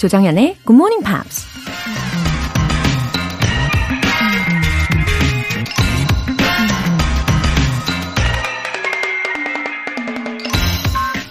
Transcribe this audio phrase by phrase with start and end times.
[0.00, 1.44] 조정현의 Good Morning Pops.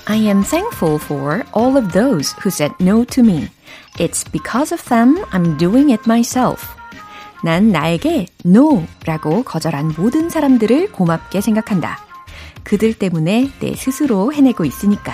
[0.05, 3.49] I am thankful for all of those who said no to me.
[3.97, 6.67] It's because of them I'm doing it myself.
[7.43, 11.97] 난 나에게 no 라고 거절한 모든 사람들을 고맙게 생각한다.
[12.63, 15.13] 그들 때문에 내 스스로 해내고 있으니까.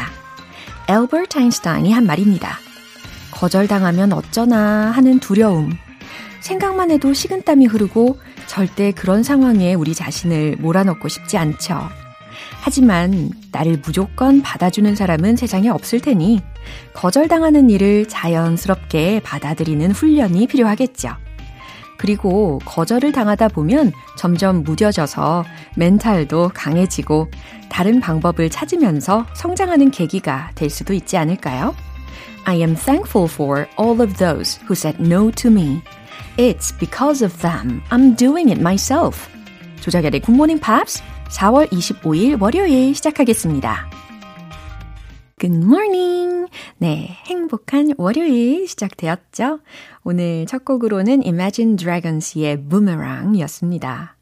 [0.90, 2.65] 엘버트 아인슈타인이 한 말입니다.
[3.36, 5.72] 거절당하면 어쩌나 하는 두려움.
[6.40, 8.18] 생각만 해도 식은땀이 흐르고
[8.48, 11.90] 절대 그런 상황에 우리 자신을 몰아넣고 싶지 않죠.
[12.62, 16.42] 하지만 나를 무조건 받아주는 사람은 세상에 없을 테니
[16.94, 21.16] 거절당하는 일을 자연스럽게 받아들이는 훈련이 필요하겠죠.
[21.98, 25.46] 그리고 거절을 당하다 보면 점점 무뎌져서
[25.76, 27.30] 멘탈도 강해지고
[27.70, 31.74] 다른 방법을 찾으면서 성장하는 계기가 될 수도 있지 않을까요?
[32.46, 35.82] I am thankful for all of those who said no to me.
[36.38, 39.30] It's because of them I'm doing it myself.
[39.82, 43.90] 조작열의 굿모닝 팝스 4월 25일 월요일 시작하겠습니다.
[45.40, 46.48] Good morning.
[46.78, 49.60] 네, 행복한 월요일 시작되었죠?
[50.04, 54.16] 오늘 첫 곡으로는 Imagine Dragons의 Boomerang이었습니다.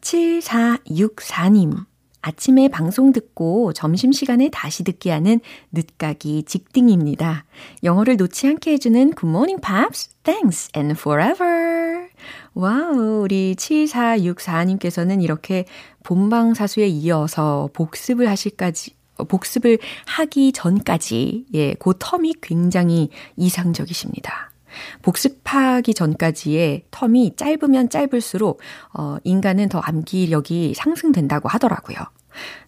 [0.00, 1.86] 7464님.
[2.22, 5.40] 아침에 방송 듣고 점심시간에 다시 듣게 하는
[5.72, 7.44] 늦깎이 직딩입니다.
[7.82, 12.08] 영어를 놓지 않게 해주는 Morning Pops, Thanks and Forever.
[12.54, 15.64] Wow, 우리 7464님께서는 이렇게
[16.04, 18.94] 본방사수에 이어서 복습을 하실까지,
[19.28, 24.51] 복습을 하기 전까지, 예, 그 term이 굉장히 이상적이십니다.
[25.02, 28.60] 복습하기 전까지의 텀이 짧으면 짧을수록
[28.94, 31.98] 어, 인간은 더 암기력이 상승된다고 하더라고요.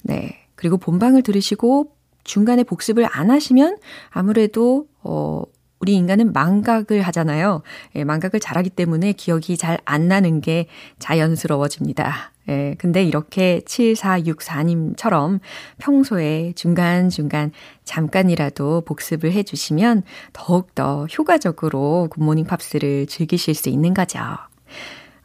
[0.05, 0.41] 네.
[0.55, 1.93] 그리고 본방을 들으시고
[2.25, 3.79] 중간에 복습을 안 하시면
[4.11, 5.43] 아무래도 어,
[5.85, 7.61] 우리 인간은 망각을 하잖아요.
[7.95, 10.67] 예, 망각을 잘하기 때문에 기억이 잘 안 나는 게
[10.99, 12.33] 자연스러워집니다.
[12.49, 15.41] 예, 근데 이렇게 7464님처럼
[15.79, 17.53] 평소에 중간중간
[17.85, 24.21] 잠깐이라도 복습을 해주시면 더욱더 효과적으로 굿모닝 팝스를 즐기실 수 있는 거죠.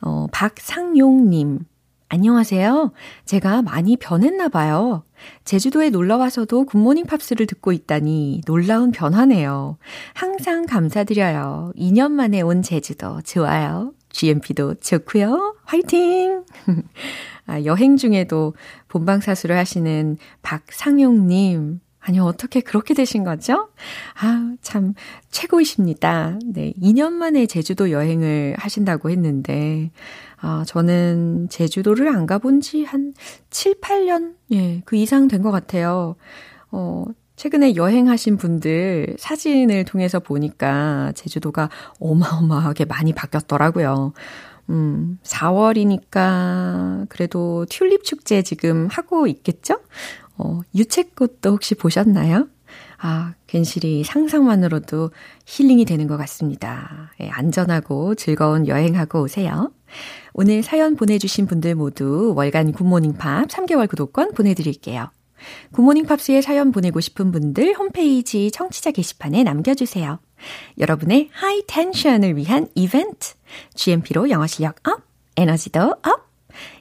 [0.02, 1.60] 어, 박상용님.
[2.12, 2.92] 안녕하세요.
[3.26, 5.04] 제가 많이 변했나 봐요.
[5.46, 9.78] 제주도에 놀러 와서도 굿모닝 팝스를 듣고 있다니 놀라운 변화네요.
[10.16, 11.72] 항상 감사드려요.
[11.78, 13.94] 2년 만에 온 제주도 좋아요.
[14.12, 15.58] GMP도 좋고요.
[15.66, 16.46] 화이팅!
[17.46, 18.56] 아, 여행 중에도
[18.88, 21.80] 본방사수를 하시는 박상용님.
[22.00, 23.70] 아니, 어떻게 그렇게 되신 거죠?
[24.22, 24.94] 아, 참,
[25.32, 26.40] 최고이십니다.
[26.46, 29.92] 네, 2년 만에 제주도 여행을 하신다고 했는데,
[30.42, 33.14] 아, 저는 제주도를 안 가본 지 한
[33.50, 36.16] 7, 8년, 예, 그 이상 된 것 같아요.
[36.72, 37.06] 어,
[37.36, 44.14] 최근에 여행하신 분들 사진을 통해서 보니까 제주도가 어마어마하게 많이 바뀌었더라고요.
[44.70, 49.80] 음, 4월이니까 그래도 튤립 축제 지금 하고 있겠죠?
[50.40, 52.48] 어, 유채꽃도 혹시 보셨나요?
[52.98, 55.12] 아, 괜시리 상상만으로도
[55.46, 57.12] 힐링이 되는 것 같습니다.
[57.22, 59.72] 예, 안전하고 즐거운 여행하고 오세요.
[60.34, 65.10] 오늘 사연 보내주신 분들 모두 월간 굿모닝 팝스 3개월 구독권 보내드릴게요.
[65.74, 70.20] 굿모닝 팝스에 사연 보내고 싶은 분들 홈페이지 청취자 게시판에 남겨주세요.
[70.78, 73.34] 여러분의 high tension을 위한 이벤트.
[73.76, 75.02] GMP로 영어 실력 up,
[75.38, 76.29] 에너지도 up.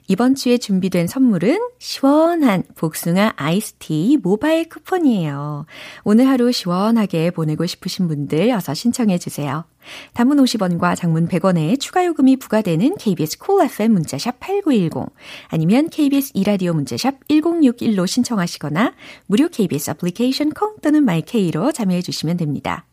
[0.07, 5.65] 이번 주에 준비된 선물은 시원한 복숭아 아이스티 모바일 쿠폰이에요.
[6.03, 9.65] 오늘 하루 시원하게 보내고 싶으신 분들 어서 신청해 주세요.
[10.13, 15.13] 단문 50원과 장문 100원의 추가 요금이 부과되는 KBS cool FM 문자샵 8910
[15.47, 18.93] 아니면 KBS 이라디오 문자샵 1061로 신청하시거나
[19.27, 22.88] 무료 KBS 애플리케이션 콩 또는 마이케이로 참여해 주시면 됩니다.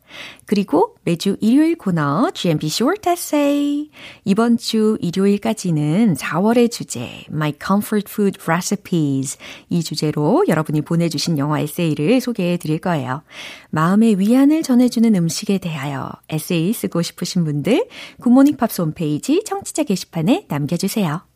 [0.47, 3.91] 그리고 매주 일요일 코너 GMP Short Essay.
[4.25, 9.39] 이번 주 일요일까지는 4월의 주제 My Comfort Food Recipes
[9.69, 13.23] 이 주제로 여러분이 보내주신 영어 에세이를 소개해 드릴 거예요.
[13.71, 17.89] 마음의 위안을 전해주는 음식에 대하여 에세이 쓰고 싶으신 분들
[18.21, 21.36] 굿모닝 팝스 홈페이지 청취자 게시판에 남겨주세요.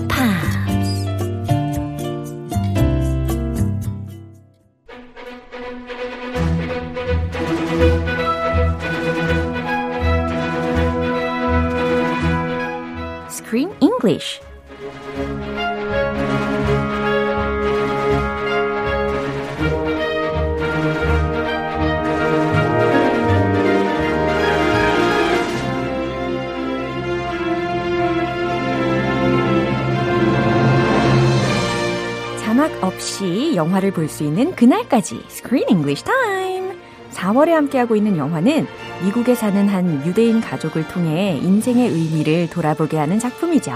[33.71, 36.75] 영화를 볼 수 있는 그날까지 Screen English Time.
[37.13, 38.67] 4월에 함께하고 있는 영화는
[39.03, 43.71] 미국에 사는 한 유대인 가족을 통해 인생의 의미를 돌아보게 하는 작품이죠.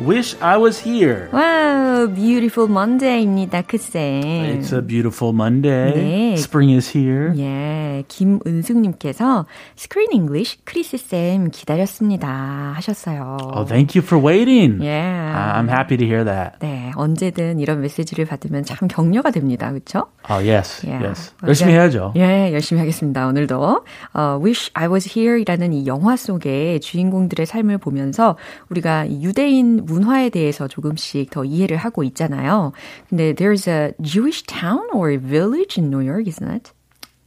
[0.00, 1.28] Wish I was here.
[1.32, 1.65] 와
[1.96, 4.20] 우, Beautiful Monday입니다, 크쌤.
[4.60, 5.94] It's a beautiful Monday.
[5.94, 6.32] 네.
[6.34, 7.32] Spring is here.
[7.38, 9.46] 예, 김은숙님께서
[9.78, 13.38] Screen English 크리스쌤 기다렸습니다 하셨어요.
[13.40, 14.84] Oh, thank you for waiting.
[14.84, 15.32] 예.
[15.32, 16.58] I'm happy to hear that.
[16.60, 19.70] 네, 언제든 이런 메시지를 받으면 참 격려가 됩니다.
[19.70, 20.08] 그렇죠?
[20.28, 20.86] Oh, yes.
[20.86, 21.06] Yeah.
[21.06, 21.32] Yes.
[21.46, 22.12] 열심히 해야죠.
[22.16, 23.26] 예, 열심히 하겠습니다.
[23.26, 28.36] 오늘도 어, Wish I Was Here이라는 이 영화 속의 주인공들의 삶을 보면서
[28.68, 32.73] 우리가 이 유대인 문화에 대해서 조금씩 더 이해를 하고 있잖아요.
[33.09, 36.71] 근데 there's a Jewish town or village in New York, isn't it?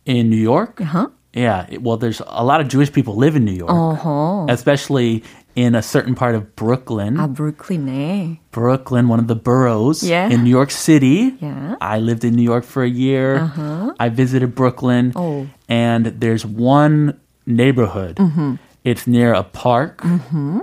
[0.07, 0.81] In New York?
[0.81, 1.09] Uh-huh.
[1.35, 1.67] Yeah.
[1.81, 4.51] Well, there's a lot of Jewish people live in New York, 어허.
[4.51, 5.25] especially
[5.57, 7.17] in a certain part of Brooklyn.
[7.17, 8.39] 아, 브루클린에.
[8.53, 10.29] Brooklyn, one of the boroughs Yeah.
[10.29, 11.35] in New York City.
[11.41, 11.77] Yeah.
[11.81, 13.37] I lived in New York for a year.
[13.39, 13.95] Uh-huh.
[13.99, 15.13] I visited Brooklyn.
[15.17, 15.47] Oh.
[15.69, 17.15] And there's one
[17.47, 18.17] neighborhood.
[18.17, 18.55] Mm-hmm.
[18.85, 20.05] It's near a park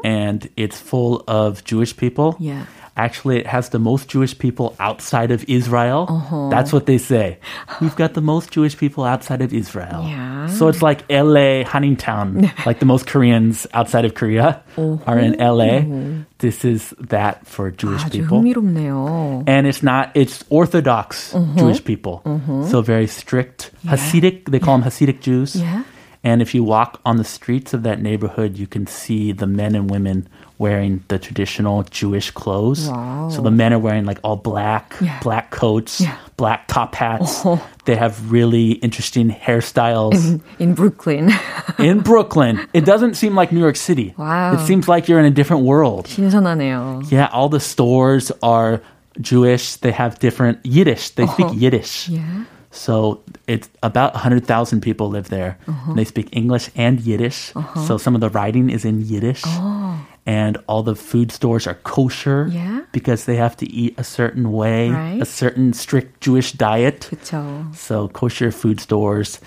[0.03, 2.35] and it's full of Jewish people.
[2.39, 2.65] Yeah.
[2.97, 6.07] Actually, it has the most Jewish people outside of Israel.
[6.09, 6.49] Uh-huh.
[6.49, 7.39] That's what they say.
[7.79, 10.03] We've got the most Jewish people outside of Israel.
[10.03, 10.47] Yeah.
[10.47, 15.87] So it's like LA, Huntingtown, like the most Koreans outside of Korea are in LA.
[16.39, 18.41] This is that for Jewish 아주 people.
[18.41, 19.43] 흥미롭네요.
[19.47, 21.57] And it's not, it's Orthodox Mm-hmm.
[21.57, 22.21] Jewish people.
[22.69, 23.71] So very strict.
[23.85, 25.55] Hasidic, they call them Hasidic Jews.
[25.55, 25.83] Yeah.
[26.25, 29.73] And if you walk on the streets of that neighborhood, you can see the men
[29.73, 32.87] and women wearing the traditional Jewish clothes.
[32.87, 33.29] Wow.
[33.33, 35.17] So the men are wearing like all black, Yeah.
[35.23, 36.13] black coats, Yeah.
[36.37, 37.41] black top hats.
[37.43, 37.57] Oh.
[37.85, 40.39] They have really interesting hairstyles.
[40.59, 41.33] In Brooklyn.
[41.79, 44.13] in Brooklyn, it doesn't seem like New York City.
[44.17, 44.53] Wow.
[44.53, 46.05] It seems like you're in a different world.
[46.05, 47.09] 신선하네요.
[47.11, 48.81] Yeah, all the stores are
[49.19, 49.77] Jewish.
[49.77, 51.09] They have different Yiddish.
[51.17, 52.09] They speak Yiddish.
[52.09, 52.21] Uh-huh.
[52.21, 52.45] Yeah.
[52.76, 55.58] So it's about 100,000 people live there.
[55.66, 55.94] Uh-huh.
[55.94, 57.52] They speak English and Yiddish.
[57.56, 57.86] Uh-huh.
[57.86, 59.42] So some of the writing is in Yiddish.
[59.46, 59.98] Oh.
[60.26, 62.82] And all the food stores are kosher yeah.
[62.90, 65.22] because they have to eat a certain way, right.
[65.22, 67.08] a certain strict Jewish diet.
[67.10, 67.74] 그쵸.
[67.74, 69.40] So kosher food stores.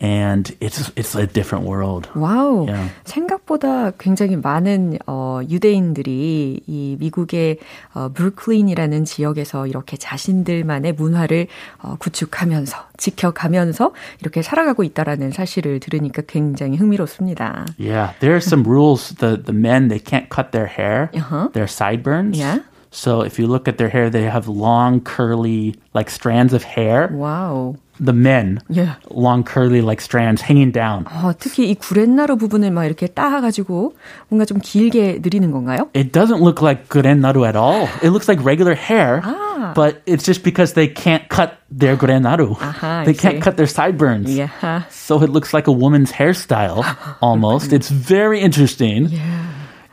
[0.00, 2.08] And it's it's a different world.
[2.14, 2.66] 와우.
[2.68, 2.90] Yeah.
[3.04, 7.58] 생각보다 굉장히 많은 어, 유대인들이 이 미국의
[7.94, 11.46] 어, 브루클린이라는 지역에서 이렇게 자신들만의 문화를
[11.82, 17.66] 어, 구축하면서 지켜가면서 이렇게 살아가고 있다라는 사실을 들으니까 굉장히 흥미롭습니다.
[17.78, 19.14] Yeah, there are some rules.
[19.16, 21.50] The the men they can't cut their hair, Uh-huh.
[21.52, 22.38] their sideburns.
[22.38, 22.60] Yeah.
[22.93, 27.09] So if you look at their hair, they have long curly like strands of hair.
[27.13, 27.75] 와우.
[28.01, 28.95] The men, Yeah.
[29.11, 31.03] long curly like strands hanging down.
[31.05, 33.93] 어, 특히 이 구렛나루 부분을 막 이렇게 따가지고
[34.29, 35.89] 뭔가 좀 길게 늘리는 건가요?
[35.93, 37.89] It doesn't look like gurenaru at all.
[38.01, 39.73] It looks like regular hair, Ah.
[39.75, 42.55] but it's just because they can't cut their gurenaru.
[42.61, 43.41] Aha, I they can't see.
[43.43, 44.31] cut their sideburns.
[44.33, 44.47] Yeah.
[44.89, 46.87] So it looks like a woman's hairstyle
[47.21, 47.73] almost.
[47.73, 49.11] it's very interesting.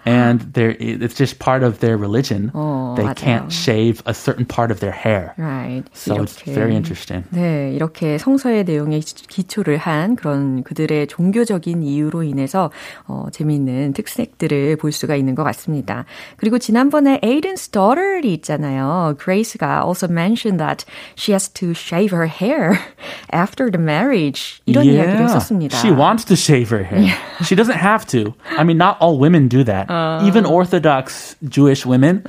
[0.06, 2.52] And there, it's just part of their religion.
[2.54, 3.14] 어, they 맞아요.
[3.14, 5.34] can't shave a certain part of their hair.
[5.38, 5.84] Right.
[5.92, 6.54] So it's 이렇게.
[6.54, 7.24] very interesting.
[7.30, 12.70] 네, 이렇게 성서의 내용에 기초를 한 그런 그들의 종교적인 이유로 인해서
[13.06, 16.04] 어, 재미있는 특색들을 볼 수가 있는 것 같습니다.
[16.36, 19.16] 그리고 지난번에 Aiden's daughter이 있잖아요.
[19.18, 20.84] Grace가 also mentioned that
[21.16, 22.78] she has to shave her hair
[23.32, 24.60] after the marriage.
[24.66, 25.76] 이런 이야기를 했었습니다.
[25.78, 27.14] She wants to shave her hair.
[27.42, 28.34] She doesn't have to.
[28.58, 29.90] I mean, not all women do that.
[29.90, 30.24] Uh.
[30.26, 32.22] Even Orthodox Jewish women,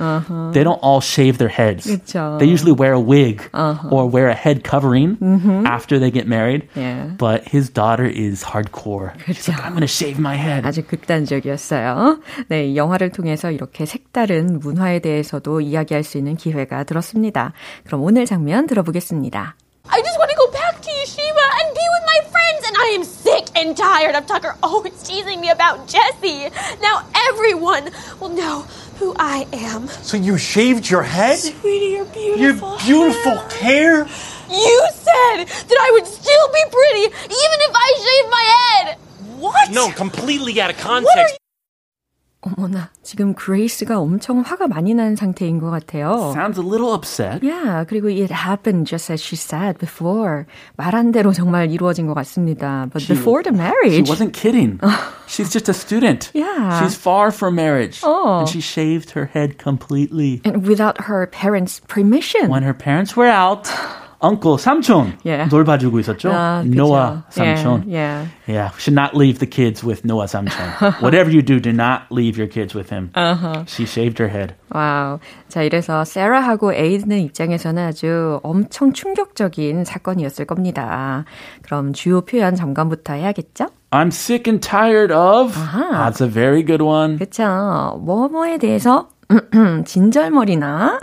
[0.52, 1.86] they don't all shave their heads.
[1.86, 1.96] Uh-huh.
[1.98, 2.18] 그쵸.
[2.18, 2.38] Uh-huh.
[2.38, 5.16] They usually wear a wig or wear a head covering
[5.66, 6.68] after they get married.
[6.70, 6.80] Mm-hmm.
[6.80, 7.04] Yeah.
[7.18, 9.12] But his daughter is hardcore.
[9.26, 10.64] She's like, I'm going to shave my head.
[10.64, 12.20] 아주 극단적이었어요.
[12.48, 17.52] 네, 이 영화를 통해서 이렇게 색다른 문화에 대해서도 이야기할 수 있는 기회가 들었습니다.
[17.86, 19.56] 그럼 오늘 장면 들어보겠습니다.
[19.90, 22.88] I just want to go back to yeshiva and be with my friends, and I
[22.92, 26.50] am sick and tired of Tucker always teasing me about Jesse.
[26.82, 27.88] Now everyone
[28.20, 28.66] will know
[28.97, 29.87] who I am.
[29.87, 31.37] So you shaved your head?
[31.39, 32.77] Sweetie, you're Your beautiful.
[32.85, 33.99] beautiful hair?
[34.49, 38.97] You said that I would still be pretty even if I shaved my head.
[39.39, 39.71] What?
[39.71, 41.37] No, completely out of What are context.
[42.42, 46.30] 어머나, 지금 그레이스가 엄청 화가 많이 난 상태인 것 같아요.
[46.32, 47.42] Sounds a little upset.
[47.42, 50.44] Yeah, 그리고 it happened just as she said before.
[50.76, 52.88] 말한 대로 정말 이루어진 것 같습니다.
[52.92, 54.08] But before the She marriage.
[54.08, 54.78] wasn't kidding.
[55.26, 56.30] She's just a student.
[56.32, 56.78] Yeah.
[56.78, 58.00] She's far from marriage.
[58.04, 58.38] Oh.
[58.38, 60.40] And she shaved her head completely.
[60.44, 62.48] And without her parents' permission.
[62.48, 63.66] When her parents were out,
[64.23, 65.49] uncle 삼촌 Yeah.
[65.49, 66.31] 돌봐주고 있었죠.
[66.31, 66.63] 아.
[66.65, 67.83] Noah 삼촌.
[67.85, 68.27] Yeah, yeah.
[68.47, 70.55] Yeah, should not leave the kids with Noah 삼촌.
[71.01, 73.11] Whatever you do, do not leave your kids with him.
[73.15, 73.63] Uh-huh.
[73.67, 74.55] She shaved her head.
[74.69, 75.19] 와우.
[75.49, 81.25] 자, 이래서 세라하고 에이드는 입장에서는 아주 엄청 충격적인 사건이었을 겁니다.
[81.61, 83.67] 그럼 주요 표현 점검부터 해야겠죠?
[83.91, 85.55] I'm sick and tired of.
[85.55, 86.09] 아하.
[86.09, 87.19] That's a very good one.
[87.19, 87.99] 그쵸.
[88.01, 89.09] 뭐뭐에 대해서
[89.85, 90.99] 진절머리나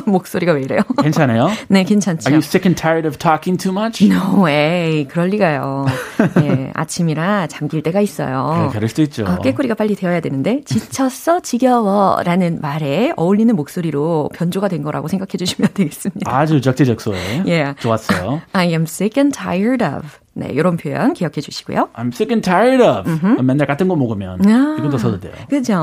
[0.06, 0.80] 목소리가 왜 이래요?
[1.02, 1.50] 괜찮아요?
[1.68, 2.28] 네, 괜찮죠.
[2.28, 4.04] Are you sick and tired of talking too much?
[4.04, 5.06] No way.
[5.06, 5.86] 그럴 리가요.
[6.42, 8.66] 예, 아침이라 잠길 때가 있어요.
[8.66, 9.24] 네, 그럴 수도 있죠.
[9.24, 15.32] 어, 깨꼬리가 빨리 되어야 되는데 지쳤어 지겨워 라는 말에 어울리는 목소리로 변조가 된 거라고 생각해
[15.38, 16.30] 주시면 되겠습니다.
[16.34, 17.74] 아주 적재적소에 예.
[17.78, 18.40] 좋았어요.
[18.52, 20.23] I am sick and tired of.
[20.36, 21.90] 네, 이런 표현 기억해 주시고요.
[21.94, 23.42] I'm sick and tired of.
[23.42, 24.76] 맨날 같은 거 먹으면 아.
[24.80, 25.32] 이것도 써도 돼요.
[25.48, 25.74] 그죠?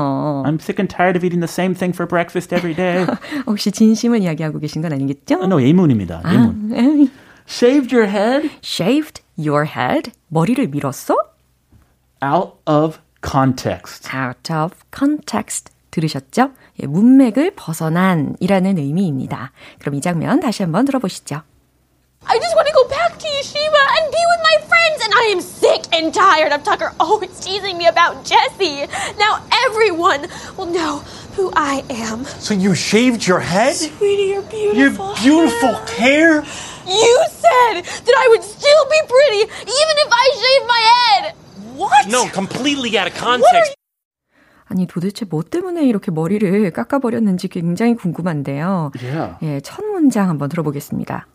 [0.46, 3.06] I'm sick and tired of eating the same thing for breakfast every day.
[3.46, 5.42] 혹시 진심을 이야기하고 계신 건 아니겠죠?
[5.42, 6.22] no, 예문입니다.
[6.32, 6.72] 예문.
[6.74, 7.10] 에이.
[7.48, 10.12] Shaved your head Shaved your head.
[10.28, 11.16] 머리를 밀었어?
[12.22, 14.08] out of context.
[14.14, 15.72] Out of context.
[15.90, 16.52] 들으셨죠?
[16.82, 19.52] 예, 문맥을 벗어난 이라는 의미입니다.
[19.78, 21.42] 그럼 이 장면 다시 한번 들어보시죠.
[22.29, 25.25] I just want to go back to yeshiva and be with my friends, and I
[25.31, 28.83] am sick and tired of Tucker always teasing me about Jesse.
[29.17, 30.99] Now everyone will know
[31.39, 32.25] who I am.
[32.25, 33.75] So you shaved your head?
[33.75, 35.15] Sweetie, you're Your beautiful.
[35.15, 36.43] beautiful hair?
[36.85, 41.23] You said that I would still be pretty even if I shaved my head.
[41.77, 42.07] What?
[42.09, 43.73] No, completely out of What are context.
[44.69, 48.91] 아니 도대체 뭐 때문에 이렇게 머리를 깎아버렸는지 굉장히 궁금한데요.
[49.01, 49.35] Yeah.
[49.43, 51.25] 예, 첫 문장 한번 들어보겠습니다.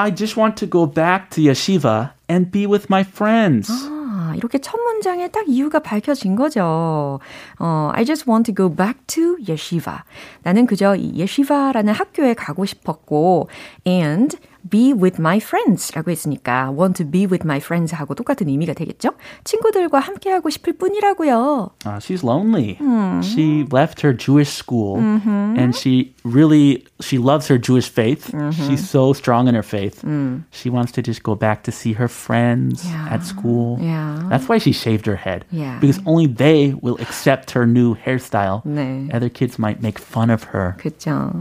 [0.00, 3.68] I just want to go back to yeshiva and be with my friends.
[3.68, 7.18] 아, 이렇게 첫 문장에 딱 이유가 밝혀진 거죠.
[7.58, 10.02] 어, I just want to go back to yeshiva.
[10.44, 13.48] 나는 그저 이 yeshiva라는 학교에 가고 싶었고,
[13.88, 14.38] and
[14.69, 18.73] be with my friends 라고 했으니까 want to be with my friends 하고 똑같은 의미가
[18.73, 19.11] 되겠죠?
[19.43, 21.71] 친구들과 함께 하고 싶을 뿐이라고요.
[21.85, 22.77] Uh, she's lonely.
[23.21, 28.31] She left her Jewish school and she really she loves her Jewish faith.
[28.53, 30.03] She's so strong in her faith.
[30.51, 33.07] She wants to just go back to see her friends Yeah.
[33.11, 33.77] at school.
[33.81, 34.23] Yeah.
[34.29, 35.43] That's why she shaved her head.
[35.51, 35.77] Yeah.
[35.79, 38.63] Because only they will accept her new hairstyle.
[38.65, 39.13] 네.
[39.13, 40.75] Other kids might make fun of her.
[40.79, 41.33] 그죠.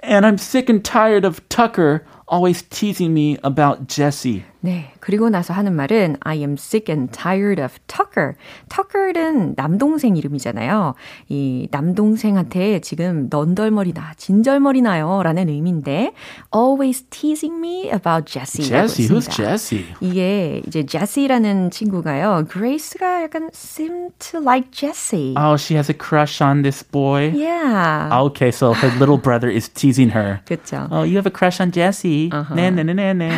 [0.00, 4.45] And I'm sick and tired of Tucker always teasing me about Jesse.
[4.61, 4.91] 네.
[4.99, 8.33] 그리고 나서 하는 말은 I am sick and tired of Tucker.
[8.67, 10.95] Tucker는 남동생 이름이잖아요.
[11.29, 16.11] 이 남동생한테 지금 넌덜머리나 진절머리나요 라는 의미인데
[16.53, 18.65] always teasing me about Jesse.
[18.65, 19.85] Jesse, who's Jesse?
[20.01, 22.45] 이게 이제 Jesse라는 친구가요.
[22.51, 25.35] Grace가 약간 seem to like Jesse.
[25.37, 27.31] Oh, she has a crush on this boy.
[27.33, 28.09] yeah.
[28.11, 30.41] Okay, so her little brother is teasing her.
[30.45, 30.87] 그렇죠.
[30.91, 32.29] Oh, you have a crush on Jesse.
[32.53, 33.31] 네, 네, 네, 네, 네.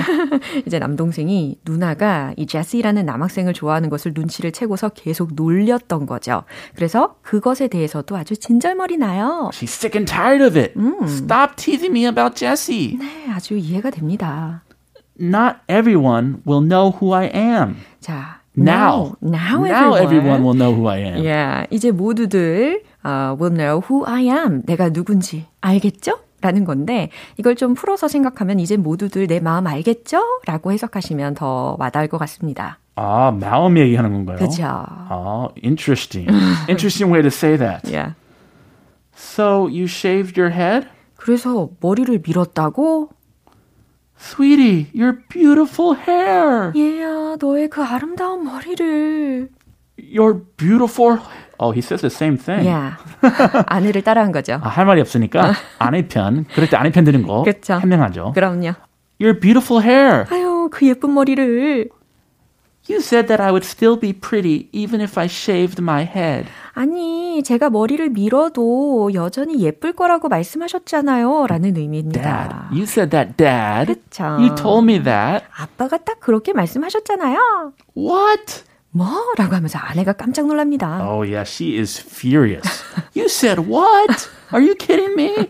[0.66, 6.44] 이제 남동 생이 누나가 이 제시라는 남학생을 좋아하는 것을 눈치를 채고서 계속 놀렸던 거죠.
[6.76, 9.50] 그래서 그것에 대해서도 아주 진절머리 나요.
[9.54, 10.74] She's sick and tired of it.
[11.08, 12.98] Stop teasing me about Jesse.
[12.98, 14.64] 네, 아주 이해가 됩니다.
[15.20, 17.76] Not everyone will know who I am.
[18.00, 20.04] 자, Now, now, now everyone.
[20.04, 21.24] everyone will know who I am.
[21.24, 24.62] Yeah, 이제 모두들 uh, will know who I am.
[24.66, 26.20] 내가 누군지 알겠죠?
[26.42, 30.22] 라는 건데 이걸 좀 풀어서 생각하면 이제 모두들 내 마음 알겠죠?
[30.46, 32.80] 라고 해석하시면 더 와닿을 것 같습니다.
[32.96, 34.38] 아, 마음 얘기하는 건가요?
[34.38, 34.64] 그죠?
[35.10, 36.30] Oh, interesting.
[36.68, 37.88] interesting way to say that.
[37.90, 38.14] Yeah.
[39.16, 40.88] So you shaved your head?
[41.16, 43.10] 그래서 머리를 밀었다고?
[44.20, 46.74] Sweetie, your beautiful hair.
[46.76, 49.50] 얘야, 너의 그 아름다운 머리를.
[50.14, 51.20] Your beautiful.
[51.60, 52.68] Oh, he says the same thing.
[52.68, 52.98] 야,
[53.68, 54.60] 아내를 따라한 거죠.
[54.64, 56.46] 아, 할 말이 없으니까 아내 편.
[56.56, 57.76] 그럴 때 아내 편 드는 거 그쵸.
[57.76, 58.32] 현명하죠.
[58.34, 58.74] 그럼요.
[59.22, 60.26] Your beautiful hair.
[60.32, 61.90] 아유, 그 예쁜 머리를.
[62.90, 66.50] You said that I would still be pretty even if I shaved my head.
[66.74, 71.46] 아니, 제가 머리를 밀어도 여전히 예쁠 거라고 말씀하셨잖아요.
[71.48, 72.70] 라는 Dad, 의미입니다.
[72.72, 73.94] you said that, Dad.
[73.94, 74.24] 그쵸.
[74.24, 75.46] You told me that.
[75.56, 77.74] 아빠가 딱 그렇게 말씀하셨잖아요.
[77.96, 78.64] What?
[78.92, 79.08] 뭐?
[79.38, 81.00] 라고 하면서 아내가 깜짝 놀랍니다.
[81.08, 82.84] Oh yeah, she is furious.
[83.16, 84.30] you said what?
[84.54, 85.48] Are you kidding me?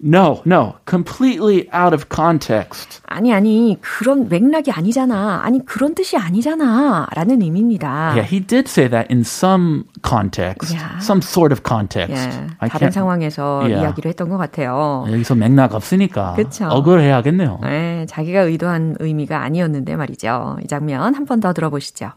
[0.00, 3.02] No, no, completely out of context.
[3.06, 5.40] 아니, 아니, 그런 맥락이 아니잖아.
[5.42, 7.08] 아니, 그런 뜻이 아니잖아.
[7.16, 8.12] 라는 의미입니다.
[8.14, 10.98] Yeah, he did say that in some context, Yeah.
[11.02, 12.14] some sort of context.
[12.14, 13.82] 예, I 다른 can't- 상황에서 Yeah.
[13.82, 15.04] 이야기를 했던 것 같아요.
[15.10, 16.66] 여기서 맥락 없으니까 그쵸.
[16.68, 17.58] 억울해야겠네요.
[17.64, 20.58] 네, 자기가 의도한 의미가 아니었는데 말이죠.
[20.62, 22.12] 이 장면 한 번 더 들어보시죠.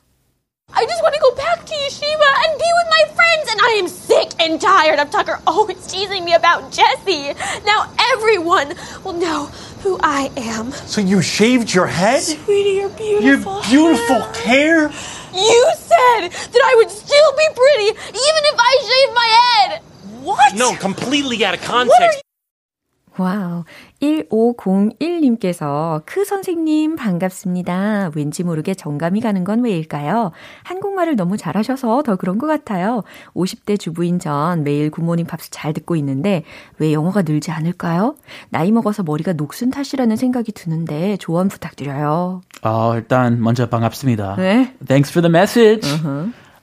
[0.82, 3.76] I just want to go back to Yeshiva and be with my friends, and I
[3.78, 7.34] am sick and tired of Tucker always teasing me about Jesse.
[7.68, 9.46] Now everyone will know
[9.84, 10.72] who I am.
[10.72, 12.22] So you shaved your head?
[12.24, 14.90] Sweetie, your Your beautiful Your beautiful hair?
[15.34, 19.82] You said that I would still be pretty even if I shaved my head.
[20.24, 20.56] What?
[20.56, 22.24] No, completely out of What are context.
[23.18, 23.64] Wow.
[24.02, 28.12] 1501님께서 크 선생님 반갑습니다.
[28.16, 30.32] 왠지 모르게 정감이 가는 건 왜일까요?
[30.64, 33.04] 한국말을 너무 잘하셔서 더 그런 것 같아요.
[33.34, 36.44] 50대 주부인 전 매일 굿모닝 팝스 잘 듣고 있는데
[36.78, 38.16] 왜 영어가 늘지 않을까요?
[38.50, 42.42] 나이 먹어서 머리가 녹슨 탓이라는 생각이 드는데 조언 부탁드려요.
[42.64, 44.36] 어, 일단 먼저 반갑습니다.
[44.38, 44.74] 네.
[44.88, 45.88] Thanks for the message.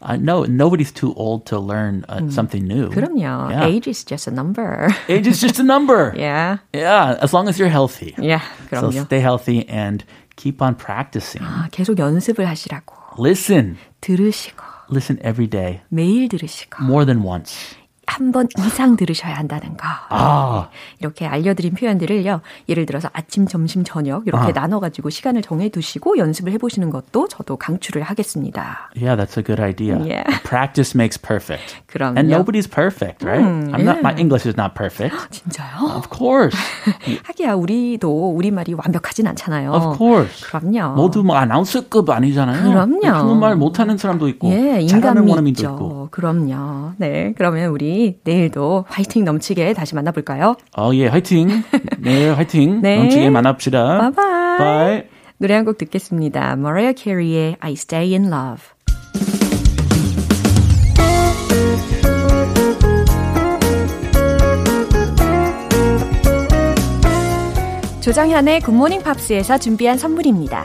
[0.02, 2.90] Uh, no, nobody's too old to learn uh, something new.
[2.90, 3.50] 그럼요.
[3.50, 3.66] Yeah.
[3.66, 4.94] Age is just a number.
[5.08, 6.14] Age is just a number.
[6.18, 6.58] yeah.
[6.74, 8.14] Yeah, as long as you're healthy.
[8.18, 8.42] Yeah.
[8.70, 9.06] So 그럼요.
[9.06, 10.04] stay healthy and
[10.36, 11.42] keep on practicing.
[11.42, 13.18] 아, 계속 연습을 하시라고.
[13.18, 13.78] Listen.
[14.02, 14.62] 들으시고.
[14.90, 15.80] Listen every day.
[15.90, 16.84] 매일 들으시고.
[16.84, 17.76] More than once.
[18.09, 19.87] 한 번 이상 들으셔야 한다는 거.
[20.09, 22.41] 아, 이렇게 알려드린 표현들을요.
[22.69, 24.53] 예를 들어서 아침, 점심, 저녁 이렇게 아.
[24.61, 28.91] 나눠가지고 시간을 정해두시고 연습을 해보시는 것도 저도 강추를 하겠습니다.
[28.97, 29.97] yeah, that's a good idea.
[29.99, 30.25] Yeah.
[30.45, 31.77] Practice makes perfect.
[31.87, 32.19] 그럼요.
[32.19, 33.45] And nobody's perfect, right?
[33.45, 34.21] I'm not, my yeah.
[34.21, 35.15] English is not perfect.
[35.31, 35.97] 진짜요?
[35.97, 36.57] Of course.
[37.25, 39.73] 하기야 우리도 우리말이 완벽하진 않잖아요.
[39.73, 40.47] Of course.
[40.49, 40.95] 그럼요.
[40.97, 42.69] 모두 뭐 아나운서급 아니잖아요.
[42.71, 43.07] 그럼요.
[43.07, 45.63] 한국말 못하는 사람도 있고, 예, 잘하는 원어민도.
[45.63, 46.09] 있고.
[46.11, 46.93] 그럼요.
[46.97, 50.57] 네, 그러면 우리 내일도 화이팅 넘치게 다시 만나볼까요?
[50.77, 51.49] 어, 예, 화이팅.
[51.99, 52.81] 네, 화이팅.
[52.83, 52.99] 네.
[52.99, 53.99] 넘치게 만납시다.
[53.99, 54.59] Bye bye.
[54.59, 55.03] Bye.
[55.41, 56.53] 노래 한 곡 듣겠습니다.
[56.59, 58.65] Mariah Carey의 I Stay in Love.
[68.01, 70.65] 조정현의 굿모닝 팝스에서 준비한 선물입니다.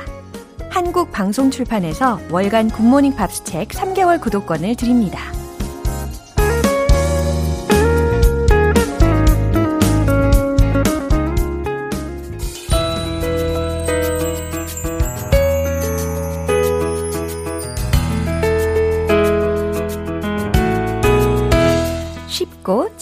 [0.69, 5.19] 한국 방송 출판에서 월간 굿모닝 팝스 책 3개월 구독권을 드립니다.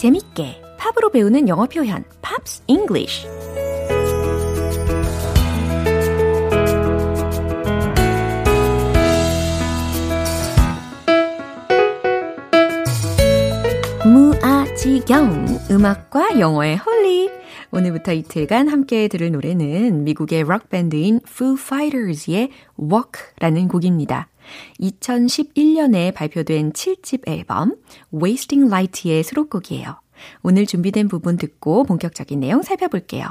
[0.02, 3.28] 재밌게 팝으로 배우는 영어 표현 Pops English
[14.04, 17.30] 무아지경 음악과 영어에 holic
[17.70, 24.31] 오늘부터 이틀간 함께 들을 노래는 미국의 록 밴드인 Foo Fighters의 Walk라는 곡입니다.
[24.80, 27.76] 2011년에 발표된 7집 앨범
[28.14, 30.00] Wasting Light의 수록곡이에요.
[30.42, 33.26] 오늘 준비된 부분 듣고 본격적인 내용 살펴볼게요.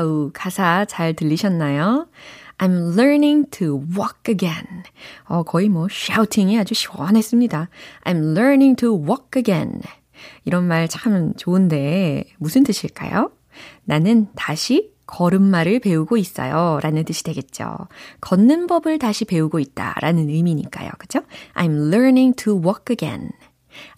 [0.00, 2.08] Wow, 가사 잘 들리셨나요?
[2.56, 4.82] I'm learning to walk again.
[5.24, 7.68] 어, 거의 뭐 shouting이 아주 시원했습니다.
[8.04, 9.82] I'm learning to walk again.
[10.44, 13.30] 이런 말 참 좋은데 무슨 뜻일까요?
[13.84, 16.78] 나는 다시 걸음마를 배우고 있어요.
[16.82, 17.76] 라는 뜻이 되겠죠.
[18.22, 19.96] 걷는 법을 다시 배우고 있다.
[20.00, 20.90] 라는 의미니까요.
[20.98, 21.20] 그죠?
[21.54, 23.30] I'm learning to walk again.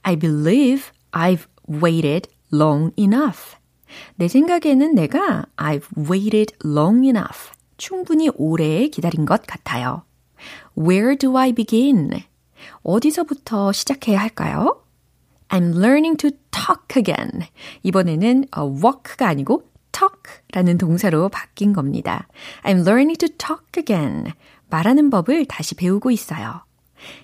[0.03, 3.62] I believe I've waited long enough.
[4.17, 7.51] 내 생각에는 내가 I've waited long enough.
[7.77, 10.03] 충분히 오래 기다린 것 같아요.
[10.79, 12.23] Where do I begin?
[12.83, 14.83] 어디서부터 시작해야 할까요?
[15.49, 17.47] I'm learning to talk again.
[17.83, 22.29] 이번에는 어, walk가 아니고 talk라는 동사로 바뀐 겁니다.
[22.63, 24.33] I'm learning to talk again.
[24.71, 26.65] 말하는 법을 다시 배우고 있어요.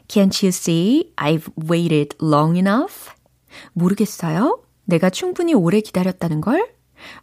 [0.09, 3.11] Can't you see I've waited long enough?
[3.73, 4.61] 모르겠어요?
[4.89, 6.67] 내가 충분히 오래 기다렸다는 걸?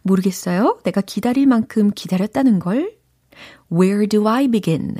[0.02, 0.78] 모르겠어요?
[0.84, 2.96] 내가 기다릴 만큼 기다렸다는 걸?
[3.72, 4.94] Where do I begin?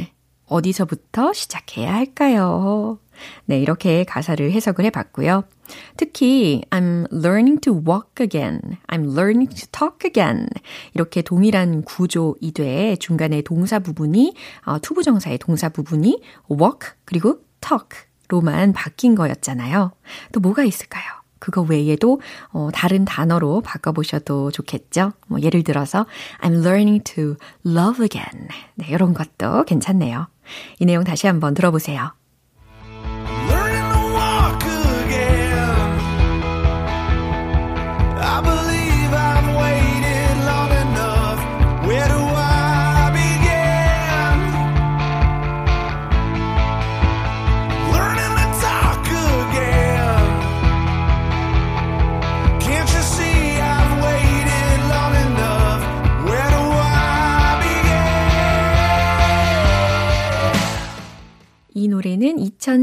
[0.46, 2.98] 어디서부터 시작해야 할까요?
[3.44, 5.44] 네, 이렇게 가사를 해석을 해 봤고요.
[5.96, 10.48] 특히 I'm learning to walk again, I'm learning to talk again
[10.94, 19.92] 이렇게 동일한 구조이되 중간에 동사 부분이 어, 투부정사의 동사 부분이 walk 그리고 talk로만 바뀐 거였잖아요.
[20.32, 21.25] 또 뭐가 있을까요?
[21.46, 25.12] 그거 외에도 어, 다른 단어로 바꿔보셔도 좋겠죠.
[25.28, 26.04] 뭐 예를 들어서
[26.40, 28.48] I'm learning to love again.
[28.74, 30.26] 네, 이런 것도 괜찮네요.
[30.80, 32.10] 이 내용 다시 한번 들어보세요.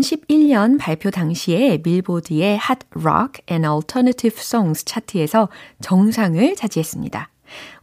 [0.01, 5.49] 2011년 발표 당시에 빌보드의 Hot Rock and Alternative Songs 차트에서
[5.81, 7.29] 정상을 차지했습니다.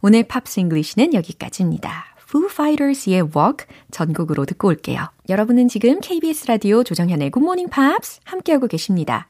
[0.01, 2.05] 오늘 Pops English는 여기까지입니다.
[2.27, 5.07] Foo Fighters의 Walk 전곡으로 듣고 올게요.
[5.29, 9.29] 여러분은 지금 KBS 라디오 조정현의 Good Morning Pops 함께하고 계십니다.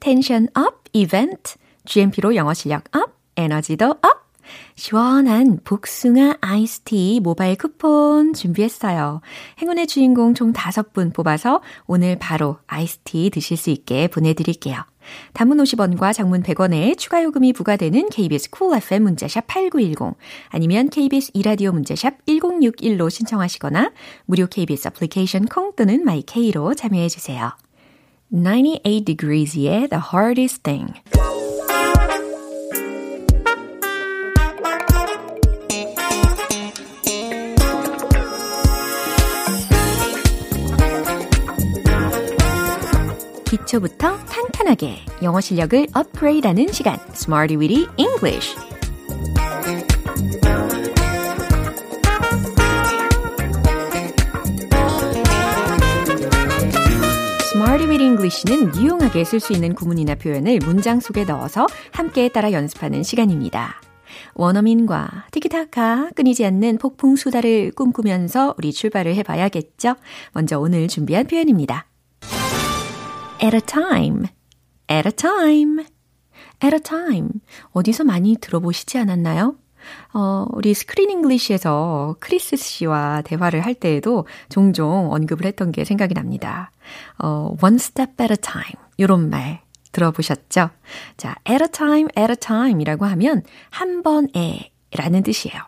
[0.00, 4.25] tension up 이벤트, GMP로 영어 실력 up, 에너지도 up!
[4.74, 9.20] 시원한 복숭아 아이스티 모바일 쿠폰 준비했어요.
[9.60, 14.84] 행운의 주인공 총 5분 뽑아서 오늘 바로 아이스티 드실 수 있게 보내드릴게요.
[15.32, 20.16] 단문 50원과 장문 100원에 추가 요금이 부과되는 KBS cool FM 문자샵 8910
[20.48, 23.92] 아니면 KBS 2라디오 문자샵 1061로 신청하시거나
[24.24, 27.52] 무료 KBS 애플리케이션 콩 또는 마이케이로 참여해 주세요.
[28.30, 30.92] 98 Degrees의 The Hardest Thing
[43.66, 48.56] 기초부터 탄탄하게 영어 실력을 업그레이드하는 시간 Smarty Weedy English
[57.52, 63.02] Smarty Weedy English는 유용하게 쓸 수 있는 구문이나 표현을 문장 속에 넣어서 함께 따라 연습하는
[63.02, 63.80] 시간입니다.
[64.34, 69.96] 원어민과 티키타카 끊이지 않는 폭풍 수다를 꿈꾸면서 우리 출발을 해봐야겠죠?
[70.32, 71.86] 먼저 오늘 준비한 표현입니다.
[73.42, 74.26] At a time,
[74.88, 75.84] at a time,
[76.62, 77.40] at a time.
[77.72, 79.56] 어디서 많이 들어보시지 않았나요?
[80.14, 86.72] 어, 우리 Screen English에서 크리스 씨와 대화를 할 때에도 종종 언급을 했던 게 생각이 납니다.
[87.18, 88.74] 어, one step at a time.
[88.98, 90.70] 요런 말 들어보셨죠?
[91.16, 95.60] 자, at a time, at a time 이라고 하면 한 번에 라는 뜻이에요.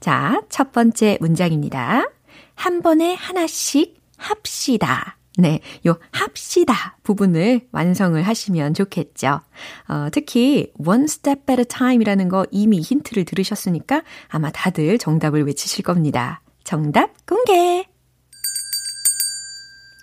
[0.00, 2.08] 자, 첫 번째 문장입니다.
[2.54, 5.16] 한 번에 하나씩 합시다.
[5.40, 9.40] 네, 요 합시다 부분을 완성을 하시면 좋겠죠.
[9.88, 15.82] 어, 특히 one step at a time이라는 거 이미 힌트를 들으셨으니까 아마 다들 정답을 외치실
[15.82, 16.42] 겁니다.
[16.62, 17.86] 정답 공개!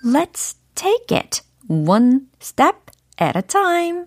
[0.04, 2.78] Let's take it one step
[3.22, 4.06] at a time.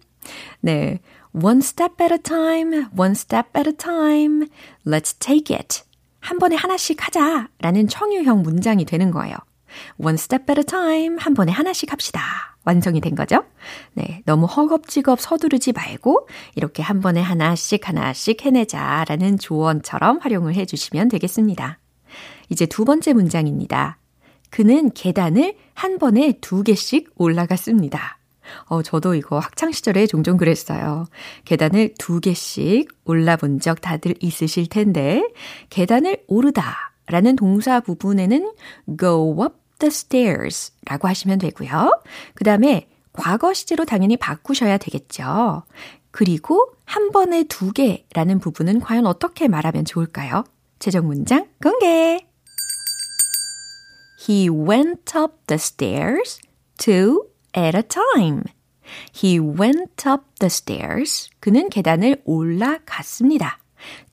[0.60, 0.98] 네,
[1.32, 4.48] one step at a time, one step at a time.
[4.84, 5.82] Let's take it.
[6.18, 9.36] 한 번에 하나씩 하자 라는 청유형 문장이 되는 거예요.
[9.98, 11.16] One step at a time.
[11.18, 12.20] 한 번에 하나씩 합시다.
[12.64, 13.44] 완성이 된 거죠?
[13.94, 14.22] 네.
[14.26, 19.04] 너무 허겁지겁 서두르지 말고, 이렇게 한 번에 하나씩 하나씩 해내자.
[19.08, 21.78] 라는 조언처럼 활용을 해 주시면 되겠습니다.
[22.48, 23.98] 이제 두 번째 문장입니다.
[24.50, 28.18] 그는 계단을 한 번에 두 개씩 올라갔습니다.
[28.64, 31.06] 어, 저도 이거 학창시절에 종종 그랬어요.
[31.44, 35.22] 계단을 두 개씩 올라본 적 다들 있으실 텐데,
[35.70, 38.52] 계단을 오르다 라는 동사 부분에는
[38.98, 42.02] go up the stairs 라고 하시면 되고요.
[42.34, 45.64] 그 다음에 과거 시제로 당연히 바꾸셔야 되겠죠.
[46.12, 50.44] 그리고 한 번에 두 개라는 부분은 과연 어떻게 말하면 좋을까요?
[50.78, 52.26] 최종 문장 공개!
[54.28, 56.40] He went up the stairs
[56.78, 58.44] two at a time.
[59.14, 61.30] He went up the stairs.
[61.40, 63.58] 그는 계단을 올라갔습니다.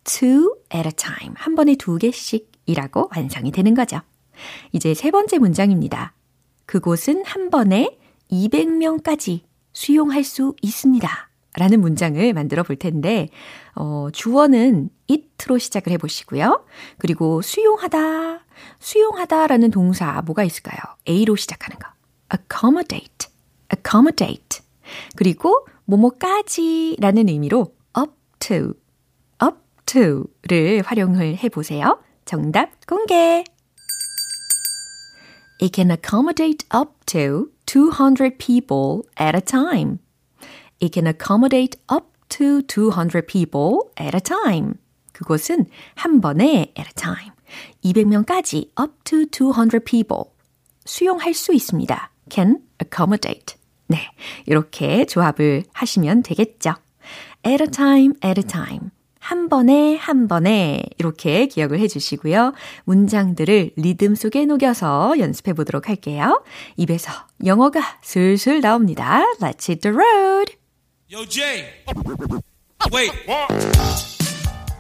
[0.03, 1.33] two at a time.
[1.35, 4.01] 한 번에 두 개씩이라고 완성이 되는 거죠.
[4.71, 6.13] 이제 세 번째 문장입니다.
[6.65, 7.97] 그곳은 한 번에
[8.31, 9.41] 200명까지
[9.73, 11.09] 수용할 수 있습니다.
[11.55, 13.29] 라는 문장을 만들어 볼 텐데,
[13.73, 16.65] 어, 주어는 it로 시작을 해 보시고요.
[16.99, 18.45] 그리고 수용하다,
[18.79, 20.77] 수용하다 라는 동사 뭐가 있을까요?
[21.07, 21.89] A로 시작하는 거.
[22.31, 23.29] accommodate,
[23.75, 24.61] accommodate.
[25.15, 28.73] 그리고 뭐뭐까지 라는 의미로 up to,
[29.43, 31.99] up to를 활용을 해 보세요.
[32.25, 33.43] 정답 공개!
[35.59, 39.99] It can accommodate up to 200 people at a time.
[40.79, 44.75] It can accommodate up to 200 people at a time.
[45.13, 45.65] 그곳은
[45.95, 47.33] 한 번에 at a time.
[47.83, 50.25] 200명까지 up to 200 people.
[50.85, 52.11] 수용할 수 있습니다.
[52.29, 53.55] can accommodate.
[53.87, 54.11] 네.
[54.45, 56.75] 이렇게 조합을 하시면 되겠죠.
[57.45, 58.91] at a time, at a time.
[59.27, 62.53] 한 번에 한 번에 이렇게 기억을 해 주시고요.
[62.85, 66.45] 문장들을 리듬 속에 녹여서 연습해 보도록 할게요.
[66.77, 67.11] 입에서
[67.45, 69.21] 영어가 슬슬 나옵니다.
[69.41, 70.55] Let's hit the road.
[71.11, 71.65] Yo, Jay.
[72.93, 73.11] Wait.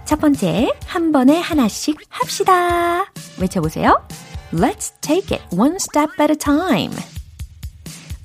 [0.05, 3.11] 첫 번째, 한 번에 하나씩 합시다.
[3.41, 4.01] 외쳐보세요.
[4.53, 6.95] Let's take it one step at a time.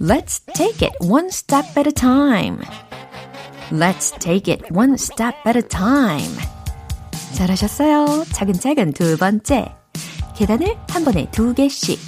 [0.00, 2.60] Let's take it one step at a time.
[3.72, 6.36] Let's take it one step at a time.
[7.32, 8.26] 잘하셨어요.
[8.30, 9.74] 차근차근 두 번째.
[10.36, 11.98] 계단을 한 번에 두 개씩.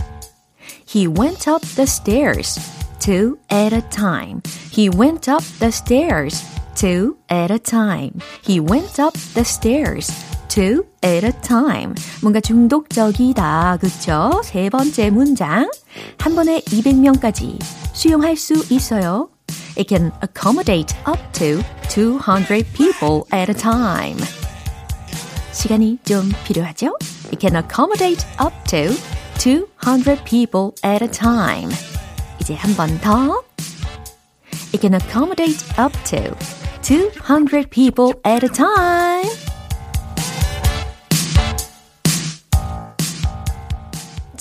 [0.86, 2.60] He went up the stairs,
[2.98, 4.42] two at a time.
[4.70, 8.12] He went up the stairs, two at a time.
[8.46, 10.12] He went up the stairs,
[10.48, 11.94] two at a time.
[12.20, 13.78] 뭔가 중독적이다.
[13.80, 14.42] 그쵸?
[14.44, 15.70] 세 번째 문장.
[16.18, 17.58] 한 번에 200명까지
[17.94, 19.30] 수용할 수 있어요.
[19.75, 24.17] It can accommodate up to 200 people at a time.
[25.53, 26.97] 시간이 좀 필요하죠?
[27.31, 28.95] It can accommodate up to
[29.39, 31.71] 200 people at a time.
[32.41, 33.43] 이제 한 번 더.
[34.73, 36.35] It can accommodate up to
[36.81, 39.42] 200 people at a time.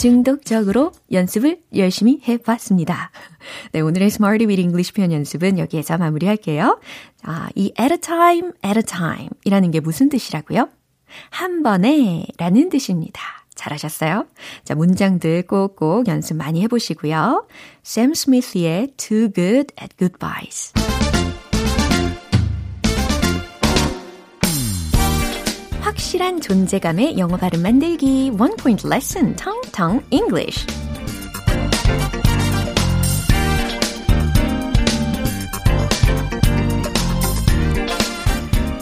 [0.03, 3.09] 중독적으로 연습을 열심히 해봤습니다.
[3.71, 6.77] 네, 오늘의 Smarty with English 표현 연습은 여기에서 마무리할게요.
[7.23, 10.67] 아, 이 at a time, at a time 이라는 게 무슨 뜻이라고요?
[11.29, 13.21] 한 번에 라는 뜻입니다.
[13.55, 14.25] 잘하셨어요?
[14.65, 17.47] 자, 문장들 꼭꼭 연습 많이 해보시고요.
[17.81, 20.73] 샘 스미스의 Too Good at Goodbyes.
[25.93, 30.65] 확실한 존재감의 영어 발음 만들기 Point Lesson Tong Tong English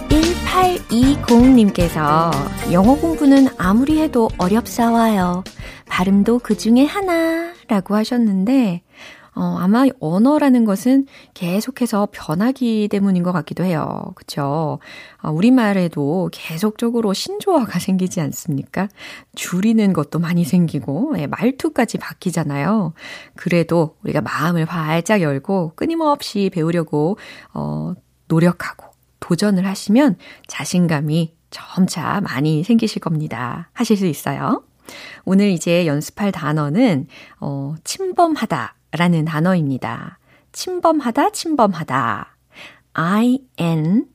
[0.10, 2.32] (1820님께서)
[2.72, 5.44] 영어 공부는 아무리 해도 어렵사와요.
[5.90, 8.84] 발음도 그 중에 하나라고 하셨는데
[9.34, 14.12] 어, 아마 언어라는 것은 계속해서 변하기 때문인 것 같기도 해요.
[14.16, 14.80] 그쵸?
[15.22, 18.90] 어, 우리말에도 계속적으로 신조어가 생기지 않습니까?
[19.36, 22.94] 줄이는 것도 많이 생기고, 예, 말투까지 바뀌잖아요.
[23.36, 27.18] 그래도 우리가 마음을 활짝 열고 끊임없이 배우려고,
[27.54, 27.94] 어,
[28.28, 28.88] 노력하고
[29.22, 30.18] 도전을 하시면
[30.48, 33.70] 자신감이 점차 많이 생기실 겁니다.
[33.74, 34.64] 하실 수 있어요.
[35.24, 37.08] 오늘 이제 연습할 단어는,
[37.40, 38.76] 어, 침범하다.
[38.92, 40.20] 라는 단어입니다.
[40.52, 42.36] 침범하다, 침범하다.
[42.94, 44.08] I-N-T-R-U-D-E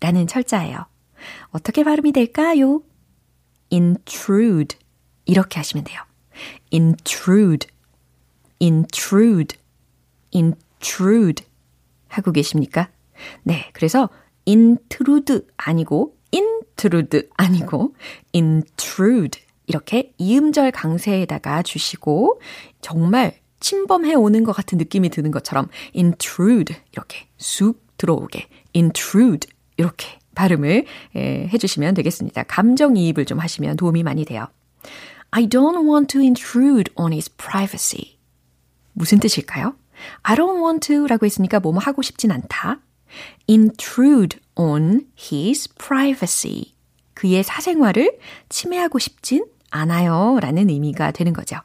[0.00, 0.86] 라는 철자예요.
[1.50, 2.82] 어떻게 발음이 될까요?
[3.70, 4.78] intrude.
[5.26, 6.00] 이렇게 하시면 돼요.
[6.72, 7.68] intrude,
[8.60, 9.58] intrude,
[10.34, 11.46] intrude.
[12.08, 12.88] 하고 계십니까?
[13.42, 13.68] 네.
[13.74, 14.08] 그래서
[14.46, 17.94] intrude 아니고 intrude 아니고
[18.34, 19.42] intrude.
[19.68, 22.40] 이렇게 이음절 강세에다가 주시고
[22.80, 30.86] 정말 침범해 오는 것 같은 느낌이 드는 것처럼 intrude 이렇게 쑥 들어오게 intrude 이렇게 발음을
[31.16, 32.44] 예, 해주시면 되겠습니다.
[32.44, 34.46] 감정이입을 좀 하시면 도움이 많이 돼요.
[35.30, 38.18] I don't want to intrude on his privacy.
[38.92, 39.74] 무슨 뜻일까요?
[40.22, 42.80] I don't want to 라고 했으니까 뭐뭐 하고 싶진 않다.
[43.48, 46.72] intrude on his privacy.
[47.14, 51.56] 그의 사생활을 침해하고 싶진 않아요 라는 의미가 되는 거죠.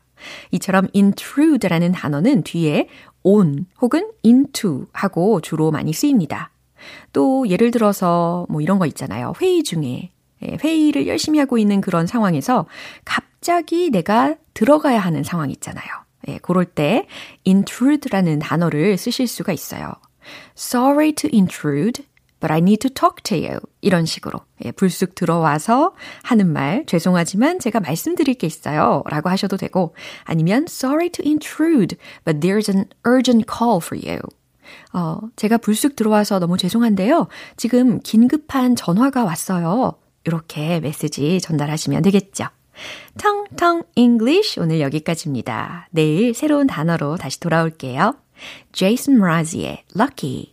[0.51, 2.87] 이처럼 intrude라는 단어는 뒤에
[3.23, 6.51] on 혹은 into 하고 주로 많이 쓰입니다.
[7.11, 9.33] 또 예를 들어서 뭐 이런 거 있잖아요.
[9.41, 10.11] 회의 중에
[10.43, 12.65] 예, 회의를 열심히 하고 있는 그런 상황에서
[13.05, 15.85] 갑자기 내가 들어가야 하는 상황 있잖아요.
[16.27, 17.07] 예, 그럴 때
[17.47, 19.93] intrude라는 단어를 쓰실 수가 있어요.
[20.57, 22.05] Sorry to intrude.
[22.43, 23.57] But I need to talk to you.
[23.79, 29.01] 이런 식으로 예, 불쑥 들어와서 하는 말 죄송하지만 제가 말씀드릴 게 있어요.
[29.05, 34.19] 라고 하셔도 되고 아니면 sorry to intrude, but there's an urgent call for you.
[34.91, 37.29] 어, 제가 불쑥 들어와서 너무 죄송한데요.
[37.55, 39.93] 지금 긴급한 전화가 왔어요.
[40.25, 42.47] 이렇게 메시지 전달하시면 되겠죠.
[43.17, 45.87] 텅텅 English 오늘 여기까지입니다.
[45.91, 48.17] 내일 새로운 단어로 다시 돌아올게요.
[48.73, 50.52] Jason Mraz이의 Lucky.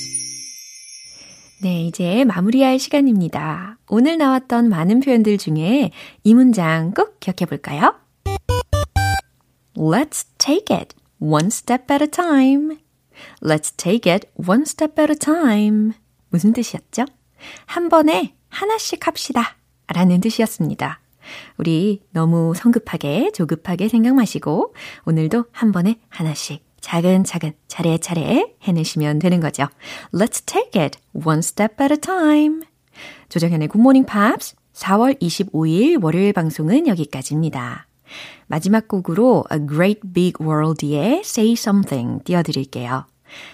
[1.61, 3.77] 네, 이제 마무리할 시간입니다.
[3.87, 5.91] 오늘 나왔던 많은 표현들 중에
[6.23, 7.93] 이 문장 꼭 기억해 볼까요?
[9.75, 12.79] Let's take it one step at a time.
[13.43, 15.91] Let's take it one step at a time.
[16.29, 17.05] 무슨 뜻이었죠?
[17.67, 19.55] 한 번에 하나씩 합시다.
[19.85, 20.99] 라는 뜻이었습니다.
[21.57, 24.73] 우리 너무 성급하게, 조급하게 생각 마시고,
[25.05, 29.67] 오늘도 한 번에 하나씩 차근차근 차례차례 해내시면 되는 거죠.
[30.13, 32.61] Let's take it one step at a time.
[33.29, 37.87] 조정현의 굿모닝 팝스 4월 25일 월요일 방송은 여기까지입니다.
[38.47, 43.05] 마지막 곡으로 A Great Big World의 Say Something 띄워드릴게요.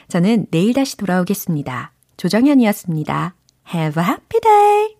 [0.08, 1.92] 저는 내일 다시 돌아오겠습니다.
[2.18, 3.36] 조정현이었습니다.
[3.74, 4.96] Have a happy day!